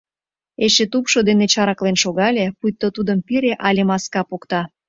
[0.65, 4.61] Эше тупшо дене чараклен шогале, пуйто тудым пире але маска покта.